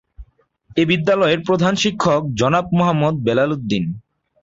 এ 0.77 0.83
বিদ্যালয়ের 0.89 1.39
প্রধান 1.47 1.73
শিক্ষক 1.83 2.21
জনাব 2.39 2.65
মোহাম্মদ 2.77 3.15
বেলাল 3.27 3.49
উদ্দীন। 3.55 3.85